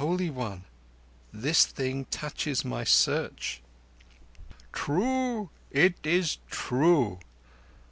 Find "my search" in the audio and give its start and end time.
2.64-3.60